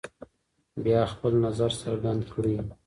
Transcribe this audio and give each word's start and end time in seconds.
بیا 0.83 1.01
خپل 1.13 1.33
نظر 1.45 1.71
څرګند 1.83 2.21
کړئ. 2.33 2.55